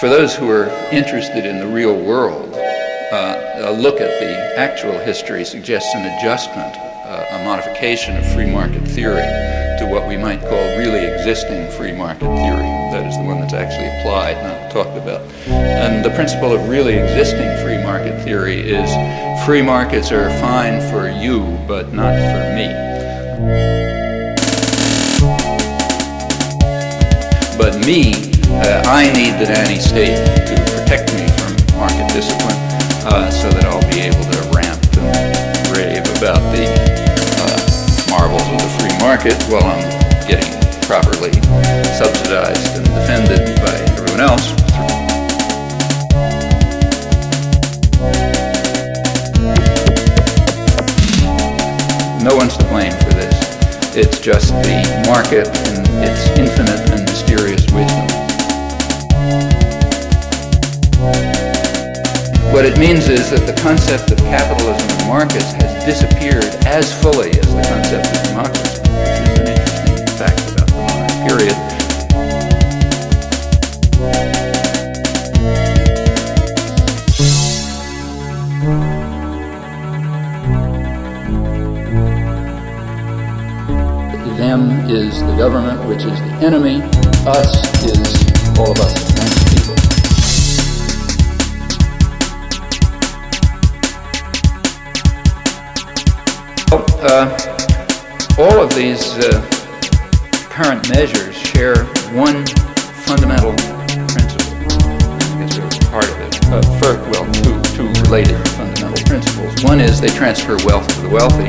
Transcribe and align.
For 0.00 0.08
those 0.08 0.34
who 0.34 0.48
are 0.48 0.64
interested 0.90 1.44
in 1.44 1.58
the 1.58 1.66
real 1.66 1.94
world, 1.94 2.54
uh, 2.54 3.68
a 3.68 3.70
look 3.70 4.00
at 4.00 4.18
the 4.18 4.58
actual 4.58 4.98
history 4.98 5.44
suggests 5.44 5.94
an 5.94 6.06
adjustment, 6.16 6.74
uh, 7.04 7.26
a 7.32 7.44
modification 7.44 8.16
of 8.16 8.24
free 8.32 8.50
market 8.50 8.80
theory 8.88 9.28
to 9.78 9.86
what 9.86 10.08
we 10.08 10.16
might 10.16 10.40
call 10.40 10.78
really 10.78 11.04
existing 11.04 11.70
free 11.72 11.92
market 11.92 12.24
theory. 12.24 12.70
That 12.96 13.04
is 13.06 13.14
the 13.18 13.24
one 13.24 13.42
that's 13.42 13.52
actually 13.52 13.88
applied, 14.00 14.42
not 14.42 14.70
talked 14.72 14.96
about. 14.96 15.20
And 15.48 16.02
the 16.02 16.14
principle 16.14 16.50
of 16.50 16.66
really 16.66 16.94
existing 16.94 17.62
free 17.62 17.76
market 17.84 18.24
theory 18.24 18.58
is 18.58 18.88
free 19.44 19.60
markets 19.60 20.10
are 20.12 20.30
fine 20.40 20.80
for 20.90 21.10
you, 21.10 21.40
but 21.68 21.92
not 21.92 22.16
for 22.16 22.54
me. 22.56 22.72
But 27.58 27.84
me 27.84 28.29
I 28.90 29.06
need 29.12 29.38
the 29.38 29.46
nanny 29.46 29.78
state 29.78 30.18
to 30.18 30.54
protect 30.74 31.14
me 31.14 31.22
from 31.38 31.54
market 31.78 32.10
discipline 32.10 32.58
uh, 33.06 33.30
so 33.30 33.48
that 33.48 33.62
I'll 33.62 33.86
be 33.86 34.02
able 34.02 34.18
to 34.18 34.38
rant 34.50 34.82
and 34.98 35.62
rave 35.70 36.02
about 36.18 36.42
the 36.50 36.66
uh, 37.38 38.10
marvels 38.10 38.42
of 38.50 38.58
the 38.58 38.70
free 38.82 38.90
market 38.98 39.38
while 39.46 39.62
I'm 39.62 39.86
getting 40.26 40.50
properly 40.90 41.30
subsidized 41.94 42.82
and 42.82 42.84
defended 42.90 43.62
by 43.62 43.78
everyone 43.94 44.26
else. 44.26 44.50
No 52.26 52.34
one's 52.34 52.56
to 52.56 52.66
blame 52.66 52.90
for 53.06 53.14
this. 53.14 53.38
It's 53.94 54.18
just 54.18 54.50
the 54.66 54.82
market 55.06 55.46
and 55.46 55.86
its 56.02 56.26
infinite 56.34 56.90
and 56.90 57.06
mysterious 57.06 57.70
wisdom. 57.70 58.09
What 62.60 62.68
it 62.68 62.78
means 62.78 63.08
is 63.08 63.30
that 63.30 63.46
the 63.46 63.58
concept 63.62 64.10
of 64.10 64.18
capitalism 64.18 64.86
and 64.98 65.08
markets 65.08 65.50
has 65.52 65.82
disappeared 65.82 66.44
as 66.66 66.92
fully 66.92 67.30
as 67.30 67.54
the 67.54 67.62
concept 67.62 68.04
of 68.14 68.22
democracy, 68.28 68.80
which 68.84 69.16
is 69.24 69.38
an 69.40 69.48
interesting 69.48 69.96
fact 70.20 70.44
about 70.52 70.68
the 70.68 70.76
modern 70.76 71.08
period. 71.24 71.56
Them 84.36 84.90
is 84.90 85.18
the 85.20 85.34
government, 85.38 85.88
which 85.88 86.04
is 86.04 86.18
the 86.20 86.44
enemy. 86.44 86.82
Us 87.26 87.64
is 87.84 88.58
all 88.58 88.72
of 88.72 88.80
us. 88.80 89.09
Uh, 97.02 97.32
all 98.36 98.60
of 98.60 98.74
these 98.74 99.16
uh, 99.16 99.40
current 100.50 100.86
measures 100.90 101.34
share 101.34 101.84
one 102.12 102.44
fundamental 103.08 103.56
principle. 104.12 104.52
These 105.40 105.56
are 105.56 105.70
part 105.88 106.04
of 106.04 106.20
it. 106.20 106.36
Uh, 106.52 106.60
first, 106.76 107.00
well, 107.08 107.24
two, 107.40 107.56
two 107.72 107.88
related 108.04 108.36
fundamental 108.50 109.02
principles. 109.06 109.64
One 109.64 109.80
is 109.80 109.98
they 109.98 110.08
transfer 110.12 110.58
wealth 110.66 110.86
to 110.88 111.00
the 111.00 111.08
wealthy, 111.08 111.48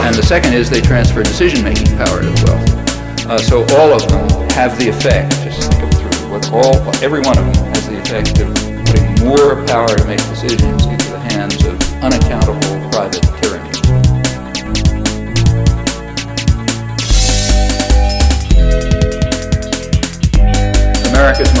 and 0.00 0.14
the 0.14 0.22
second 0.22 0.52
is 0.52 0.68
they 0.68 0.82
transfer 0.82 1.22
decision-making 1.22 1.96
power 1.96 2.20
to 2.20 2.28
the 2.28 2.44
wealthy. 2.44 3.28
Uh, 3.32 3.38
so 3.38 3.64
all 3.80 3.94
of 3.96 4.06
them 4.08 4.28
have 4.50 4.78
the 4.78 4.90
effect, 4.90 5.32
just 5.40 5.72
think 5.72 5.84
it 5.84 5.96
through, 5.96 6.30
what 6.30 6.52
all, 6.52 6.76
every 7.02 7.20
one 7.20 7.38
of 7.38 7.46
them 7.48 7.64
has 7.72 7.88
the 7.88 7.96
effect 7.96 8.38
of 8.40 8.52
putting 8.84 9.08
more 9.24 9.64
power 9.64 9.88
to 9.88 10.04
make 10.04 10.20
decisions 10.28 10.84
into 10.84 11.08
the 11.12 11.20
hands 11.32 11.64
of 11.64 11.80
unaccountable 12.04 12.90
private 12.90 13.22
tyranny. 13.40 13.51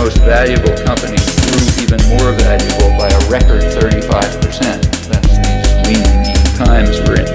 Most 0.02 0.18
valuable 0.22 0.74
companies 0.84 1.24
grew 1.46 1.62
even 1.80 2.00
more 2.08 2.32
valuable 2.32 2.90
by 2.98 3.06
a 3.06 3.30
record 3.30 3.62
35%. 3.62 4.82
That's 5.06 5.34
these 5.38 5.70
lean, 5.86 6.02
times 6.56 6.98
we're 7.02 7.20
in. 7.22 7.28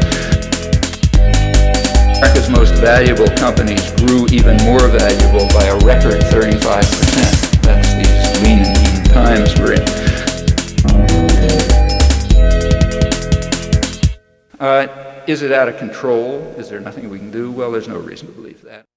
America's 2.18 2.50
most 2.50 2.74
valuable 2.82 3.30
companies 3.38 3.90
grew 3.92 4.28
even 4.34 4.58
more 4.66 4.86
valuable 4.90 5.48
by 5.54 5.64
a 5.64 5.78
record 5.86 6.20
35%. 6.24 7.62
That's 7.62 7.94
these 7.94 8.42
lean 8.44 8.66
times 9.14 9.58
we're 9.58 9.76
in. 9.76 9.88
Uh, 14.60 15.24
is 15.26 15.42
it 15.42 15.54
out 15.54 15.70
of 15.70 15.78
control? 15.78 16.42
Is 16.58 16.70
there 16.70 16.82
nothing 16.82 17.10
we 17.10 17.18
can 17.18 17.32
do? 17.32 17.50
Well, 17.50 17.72
there's 17.72 17.88
no 17.88 17.98
reason 17.98 18.28
to 18.28 18.34
believe 18.34 18.62
that. 18.64 18.86